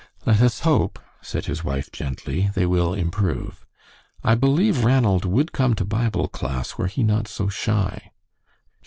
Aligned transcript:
"Let 0.25 0.41
us 0.41 0.61
hope," 0.61 0.97
said 1.21 1.45
his 1.45 1.63
wife, 1.63 1.91
gently, 1.91 2.49
"they 2.55 2.65
will 2.65 2.95
improve. 2.95 3.67
I 4.23 4.33
believe 4.33 4.83
Ranald 4.83 5.25
would 5.25 5.51
come 5.51 5.75
to 5.75 5.85
Bible 5.85 6.27
class 6.27 6.75
were 6.75 6.87
he 6.87 7.03
not 7.03 7.27
so 7.27 7.49
shy." 7.49 8.11